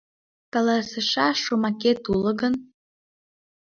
[0.53, 2.53] Каласышаш шомакет уло гын.